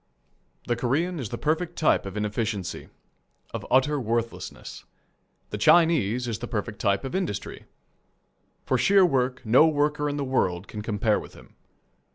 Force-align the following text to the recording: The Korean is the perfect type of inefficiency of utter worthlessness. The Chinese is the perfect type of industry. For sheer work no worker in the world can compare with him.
The 0.65 0.75
Korean 0.75 1.19
is 1.19 1.29
the 1.29 1.37
perfect 1.37 1.75
type 1.75 2.07
of 2.07 2.17
inefficiency 2.17 2.89
of 3.53 3.63
utter 3.69 3.99
worthlessness. 3.99 4.83
The 5.51 5.59
Chinese 5.59 6.27
is 6.27 6.39
the 6.39 6.47
perfect 6.47 6.79
type 6.79 7.05
of 7.05 7.13
industry. 7.13 7.65
For 8.65 8.79
sheer 8.79 9.05
work 9.05 9.45
no 9.45 9.67
worker 9.67 10.09
in 10.09 10.17
the 10.17 10.23
world 10.25 10.67
can 10.67 10.81
compare 10.81 11.19
with 11.19 11.35
him. 11.35 11.55